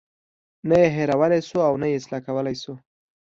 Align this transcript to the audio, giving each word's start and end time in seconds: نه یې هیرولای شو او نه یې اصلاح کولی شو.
نه 0.67 0.75
یې 0.81 0.87
هیرولای 0.97 1.41
شو 1.49 1.59
او 1.67 1.73
نه 1.81 1.87
یې 1.91 1.97
اصلاح 1.99 2.21
کولی 2.27 2.55
شو. 2.61 2.73